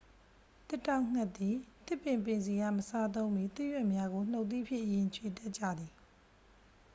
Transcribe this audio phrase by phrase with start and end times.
[0.67, 1.55] သစ်တောက်ဌက်သည်
[1.85, 5.91] သစ်ပင်ပင်စည်အား မစားသုံးမီ သစ်ရွက်များကို နူတ်သီးဖြင့်အရင် ခြွေတတ်ကြသည်